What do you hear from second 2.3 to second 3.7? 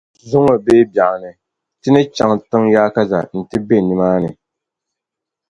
tiŋ’ yaakaza nti